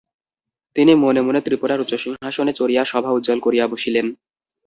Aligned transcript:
তিনি 0.75 0.91
মনে 0.95 1.21
মনে 1.21 1.39
ত্রিপুরার 1.41 1.81
উচ্চ 1.81 1.93
সিংহাসনে 1.95 2.53
চড়িয়া 2.53 2.83
সভা 2.85 3.11
উজ্জ্বল 3.11 3.39
করিয়া 3.39 3.65
বসিলেন। 3.67 4.05